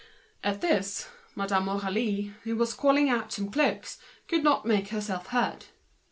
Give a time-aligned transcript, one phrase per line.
[0.43, 4.87] At this, Madame Aurélie, who was engaged in calling out some cloaks, could not make
[4.87, 5.65] herself heard.